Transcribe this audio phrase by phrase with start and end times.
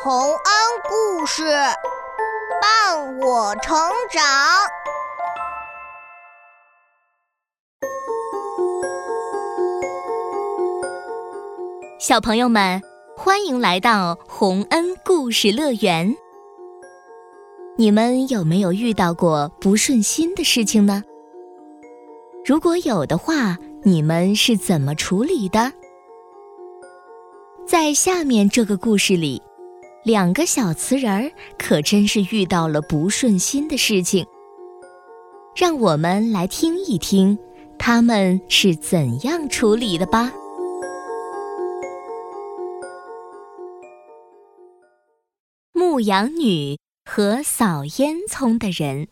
[0.00, 0.36] 洪恩
[0.88, 1.44] 故事
[2.60, 3.76] 伴我成
[4.10, 4.22] 长。
[12.00, 12.80] 小朋友们，
[13.16, 16.16] 欢迎来到洪恩故事乐园。
[17.76, 21.02] 你们有没有遇到过不顺心的事情呢？
[22.44, 25.72] 如果有的话，你们是怎么处理的？
[27.64, 29.40] 在下面这个故事里，
[30.04, 34.26] 两个小瓷人儿可真是遇到了不顺心的事情。
[35.54, 37.38] 让我们来听一听，
[37.78, 40.32] 他们是怎样处理的吧。
[45.72, 49.08] 牧羊女和扫烟囱的人。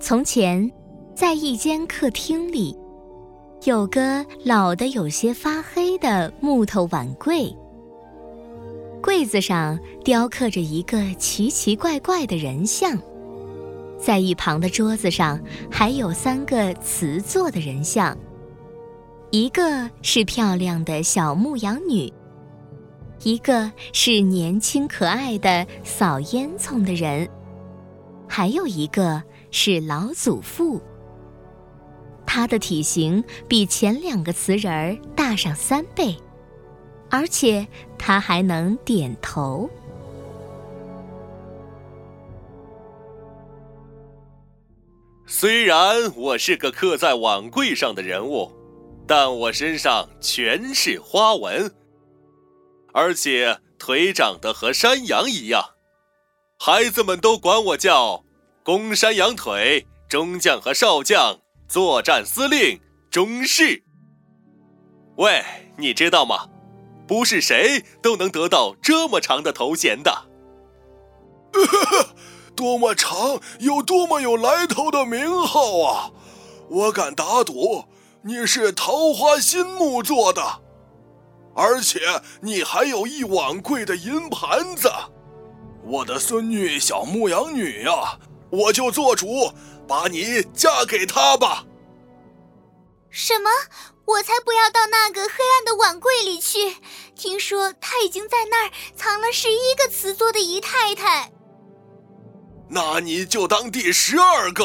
[0.00, 0.70] 从前，
[1.16, 2.77] 在一间客厅里，
[3.64, 7.54] 有个老的有些发黑的木头碗柜。
[9.02, 12.96] 柜子上雕刻着一个奇奇怪怪的人像，
[13.98, 18.16] 在一旁的桌子上还有三个瓷做的人像，
[19.30, 22.12] 一个是漂亮的小牧羊女，
[23.24, 27.28] 一个是年轻可爱的扫烟囱的人，
[28.28, 29.22] 还有一个。
[29.50, 30.78] 是老祖父，
[32.38, 36.16] 他的体型比前两个瓷人儿大上三倍，
[37.10, 37.66] 而且
[37.98, 39.68] 他还能点头。
[45.26, 48.52] 虽然我是个刻在碗柜上的人物，
[49.04, 51.74] 但我身上全是花纹，
[52.92, 55.70] 而且腿长得和山羊一样，
[56.56, 58.22] 孩子们都管我叫。
[58.62, 62.80] 公山羊腿中将和少将作战司令
[63.10, 63.84] 中士。
[65.16, 65.44] 喂，
[65.76, 66.48] 你知道吗？
[67.06, 70.24] 不是谁都能得到这么长的头衔的。
[72.56, 76.10] 多么长，有多么有来头的名号啊！
[76.68, 77.84] 我敢打赌，
[78.22, 80.42] 你是桃花心木做的，
[81.54, 82.00] 而且
[82.40, 84.90] 你还有一碗贵的银盘子。
[85.84, 88.18] 我的孙女小牧羊女呀！
[88.50, 89.52] 我就做主，
[89.86, 91.64] 把你嫁给他吧。
[93.10, 93.50] 什么？
[94.04, 96.76] 我才不要到那个黑暗的碗柜里去！
[97.14, 101.30] 听说他已经在那儿藏了十一个瓷做的姨太太。
[102.70, 104.64] 那你就当第十二个。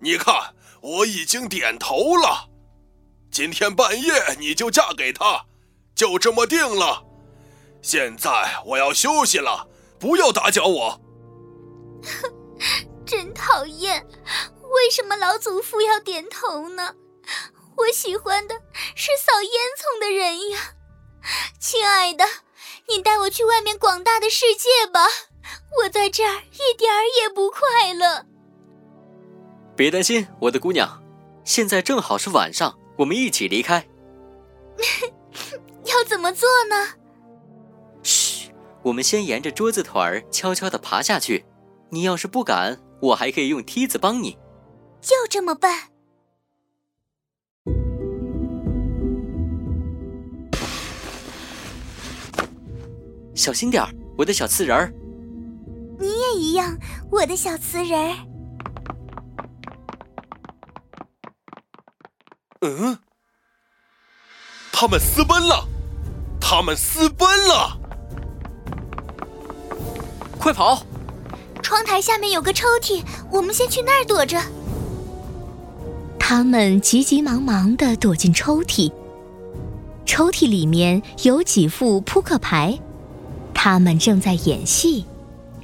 [0.00, 2.50] 你看，我已经点头了。
[3.30, 5.46] 今天半夜你就嫁给他，
[5.94, 7.02] 就这么定了。
[7.80, 8.30] 现在
[8.66, 9.66] 我要休息了，
[9.98, 11.00] 不要打搅我。
[13.10, 13.16] 哼。
[13.16, 14.06] 真讨厌！
[14.70, 16.94] 为什么老祖父要点头呢？
[17.76, 18.54] 我喜欢的
[18.94, 20.58] 是扫烟囱的人呀！
[21.58, 22.24] 亲爱的，
[22.88, 25.08] 你带我去外面广大的世界吧！
[25.82, 28.24] 我在这儿一点儿也不快乐。
[29.76, 31.02] 别担心，我的姑娘，
[31.44, 33.88] 现在正好是晚上，我们一起离开。
[35.84, 36.94] 要怎么做呢？
[38.02, 41.44] 嘘，我们先沿着桌子腿儿悄悄地爬下去。
[41.90, 42.80] 你要是不敢。
[43.00, 44.38] 我还可以用梯子帮你，
[45.00, 45.88] 就这么办。
[53.34, 54.92] 小心点儿，我的小瓷人儿。
[55.98, 56.76] 你也一样，
[57.10, 58.16] 我的小瓷人儿。
[62.60, 62.98] 嗯，
[64.70, 65.66] 他们私奔了，
[66.38, 67.80] 他们私奔了，
[70.38, 70.82] 快跑！
[71.70, 73.00] 窗台下面有个抽屉，
[73.30, 74.42] 我们先去那儿躲着。
[76.18, 78.90] 他们急急忙忙的躲进抽屉，
[80.04, 82.76] 抽屉里面有几副扑克牌，
[83.54, 85.04] 他们正在演戏，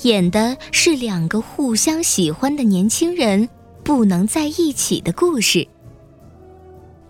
[0.00, 3.50] 演的是两个互相喜欢的年轻人
[3.84, 5.68] 不能在一起的故事。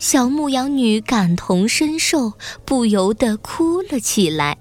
[0.00, 2.32] 小牧羊女感同身受，
[2.64, 4.58] 不由得哭了起来。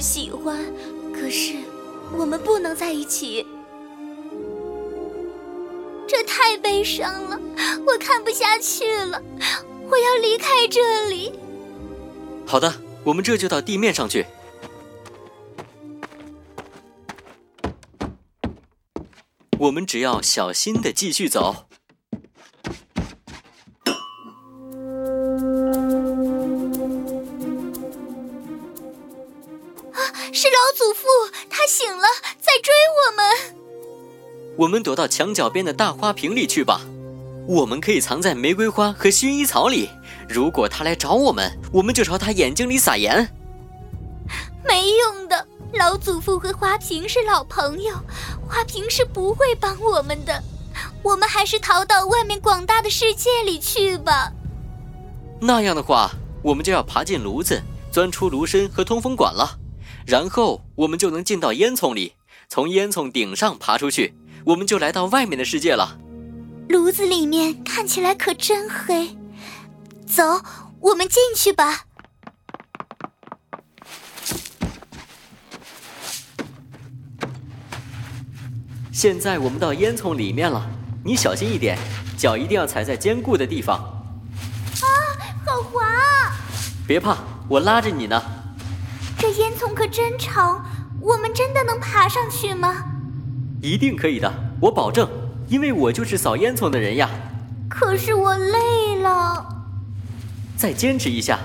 [0.00, 0.58] 喜欢，
[1.12, 1.54] 可是
[2.16, 3.46] 我们不能在一起，
[6.08, 7.38] 这太悲伤了，
[7.86, 9.22] 我看不下去了，
[9.90, 11.32] 我要离开这里。
[12.46, 12.72] 好的，
[13.04, 14.24] 我们这就到地面上去。
[19.58, 21.66] 我们只要小心的继续走。
[34.60, 34.80] 我们。
[34.82, 36.80] 躲到墙角边的大花瓶里去吧。
[37.46, 39.88] 我们可以藏在玫瑰花和薰衣草里。
[40.28, 43.28] 如果他来找我们，我们就朝他眼睛里撒盐。
[44.64, 47.94] 没用的，老祖父和花瓶是老朋友，
[48.48, 50.42] 花瓶是不会帮我们的。
[51.02, 54.32] 我们还是逃到外面广大的世界里去吧。
[55.40, 56.10] 那样的话，
[56.42, 59.58] 我们就要爬进炉子，钻出炉身和通风管了，
[60.06, 62.14] 然后我们就能进到烟囱里，
[62.48, 64.14] 从烟囱顶上爬出去，
[64.44, 65.98] 我们就来到外面的世界了。
[66.68, 69.16] 炉子里面看起来可真黑，
[70.06, 70.42] 走，
[70.80, 71.84] 我们进去吧。
[78.92, 80.68] 现在我们到烟囱里面了，
[81.04, 81.78] 你小心一点，
[82.18, 83.78] 脚一定要踩在坚固的地方。
[83.78, 84.86] 啊，
[85.46, 86.36] 好滑啊！
[86.86, 87.16] 别怕，
[87.48, 88.22] 我拉着你呢。
[89.18, 90.64] 这烟囱可真长，
[91.00, 92.84] 我们真的能爬上去吗？
[93.62, 95.08] 一定可以的，我保证，
[95.48, 97.10] 因为我就是扫烟囱的人呀。
[97.68, 99.46] 可是我累了。
[100.56, 101.38] 再坚持一下，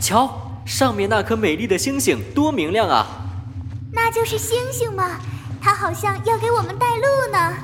[0.00, 3.06] 瞧，上面那颗美丽的星星多明亮啊！
[3.92, 5.18] 那就是星星吗？
[5.60, 7.02] 它好像要给我们带路
[7.32, 7.56] 呢。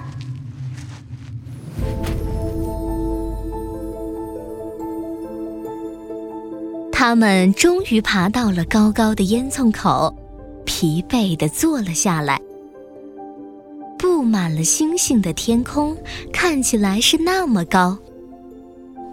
[6.93, 10.15] 他们终于爬到了高高的烟囱口，
[10.65, 12.41] 疲惫的坐了下来。
[14.17, 15.95] 布满了星星的天空
[16.33, 17.99] 看起来是那么高，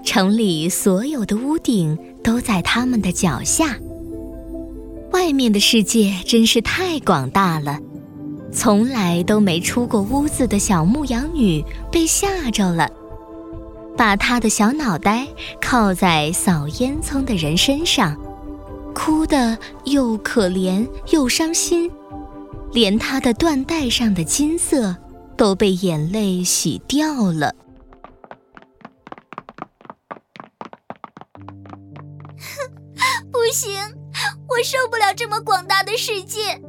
[0.01, 3.77] 城里所有的屋顶都在他们的脚下。
[5.11, 7.77] 外面的世界真是太广大了。
[8.53, 11.61] 从来都没出过屋子的小牧羊女
[11.91, 12.89] 被吓着了，
[13.97, 15.27] 把她的小脑袋
[15.59, 18.15] 靠在扫烟囱的人身上，
[18.95, 21.91] 哭得又可怜又伤心，
[22.74, 24.96] 连他的缎带上的金色
[25.38, 27.54] 都被眼泪洗掉了。
[33.31, 33.80] 不行，
[34.50, 36.60] 我受不了这么广大的世界。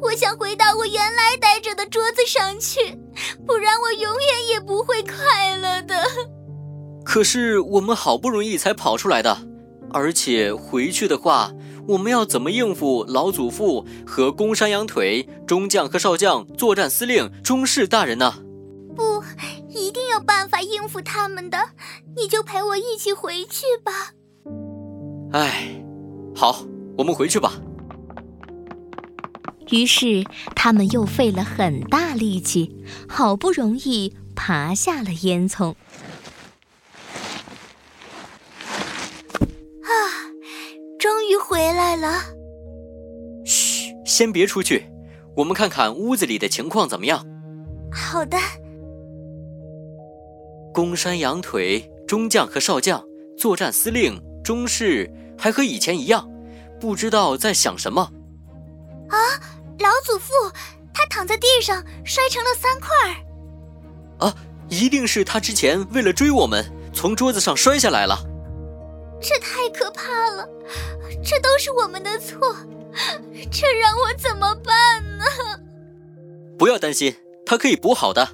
[0.00, 2.98] 我想回到我原来待着的桌子上去，
[3.46, 5.94] 不然我永远也不会快乐的。
[7.04, 9.46] 可是我们好不容易才跑出来的，
[9.92, 11.52] 而且回去的话，
[11.90, 18.32] 我们要怎么应付老祖父和公山羊腿中将和少将作战司令中士大人呢？
[18.94, 19.24] 不，
[19.68, 21.58] 一定有办法应付他们的。
[22.16, 24.12] 你就陪我一起回去吧。
[25.32, 25.82] 哎，
[26.32, 26.64] 好，
[26.96, 27.54] 我们回去吧。
[29.70, 32.76] 于是，他们又费了很大力气，
[33.08, 35.74] 好不容易爬下了烟囱。
[44.20, 44.86] 先别出去，
[45.34, 47.24] 我们看看屋子里的情况怎么样。
[47.90, 48.36] 好的。
[50.74, 53.02] 公山羊腿中将和少将，
[53.38, 56.30] 作战司令中士还和以前一样，
[56.78, 58.12] 不知道在想什么。
[59.08, 59.16] 啊！
[59.78, 60.34] 老祖父，
[60.92, 64.26] 他躺在地上摔成了三块儿。
[64.26, 64.36] 啊，
[64.68, 66.62] 一定是他之前为了追我们，
[66.92, 68.18] 从桌子上摔下来了。
[69.18, 70.46] 这太可怕了，
[71.24, 72.54] 这都是我们的错，
[73.50, 75.24] 这让我怎么办呢？
[76.58, 77.14] 不要担心，
[77.46, 78.28] 他可以补好的，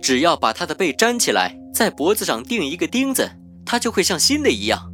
[0.00, 3.30] 只要把他的背粘起来，在脖子上钉一个钉子，
[3.64, 4.92] 他就会像新的一样。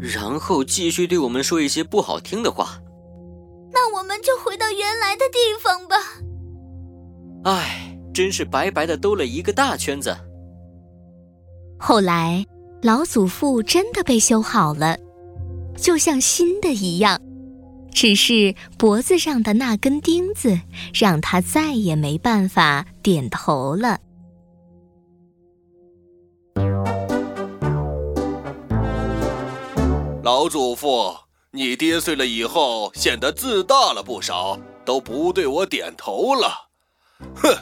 [0.00, 2.80] 然后继续对我们说一些不好听的话。
[3.72, 5.96] 那我们就回到原来的地方吧。
[7.44, 10.16] 唉，真是白白的兜了一个大圈子。
[11.78, 12.44] 后来，
[12.82, 14.96] 老祖父真的被修好了，
[15.76, 17.20] 就像新的一样，
[17.92, 20.60] 只是脖子上的那根钉子
[20.94, 24.00] 让他再也没办法点头了。
[30.22, 31.16] 老祖父。
[31.50, 36.68] 你跌碎了以后，显得自大了不少，都不对我点头了。
[37.34, 37.56] 哼，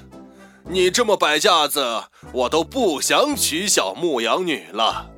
[0.69, 2.03] 你这么摆架子，
[2.33, 5.09] 我都不想娶小牧羊女了。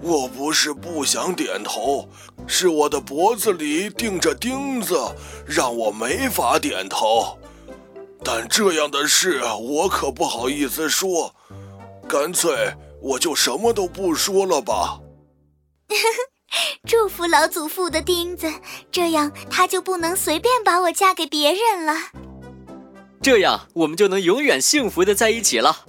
[0.00, 2.08] 我不是不想点头，
[2.52, 4.98] 是我的脖子里钉着钉子，
[5.46, 7.38] 让我没法点头。
[8.24, 11.32] 但这样的事我可不好意思说，
[12.08, 14.98] 干脆我就什么都不说了吧。
[16.88, 18.52] 祝福老祖父的钉子，
[18.90, 21.94] 这样他就不能随便把我嫁给别人了。
[23.22, 25.84] 这样我们就能永远幸福的在一起了。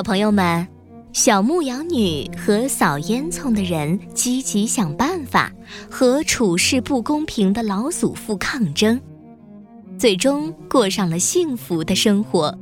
[0.00, 0.66] 小朋友们，
[1.12, 5.52] 小牧羊女和扫烟囱的人积极想办法，
[5.90, 8.98] 和处事不公平的老祖父抗争，
[9.98, 12.58] 最终过上了幸福的生活。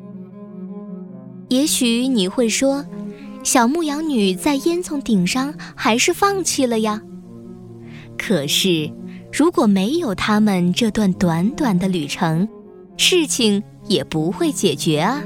[1.49, 2.85] 也许你会说，
[3.45, 7.00] 小牧羊女在烟囱顶上还是放弃了呀。
[8.18, 8.90] 可是，
[9.33, 12.49] 如果没有他们这段短短的旅程，
[12.97, 15.23] 事情也不会解决啊。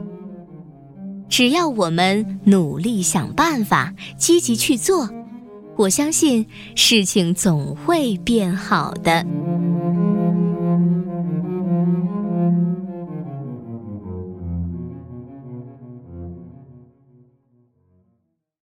[1.32, 5.08] 只要我们努力想办法，积极去做，
[5.76, 9.24] 我相信事情总会变好的。